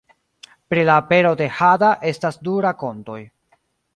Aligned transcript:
Pri 0.71 0.85
la 0.89 0.95
apero 1.01 1.33
de 1.41 1.49
hada 1.59 1.91
estas 2.13 2.41
du 2.47 2.57
rakontoj. 2.69 3.21